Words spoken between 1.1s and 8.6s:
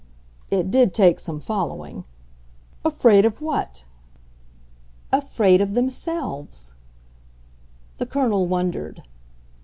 some following. "Afraid of what?" "Afraid of themselves." The Colonel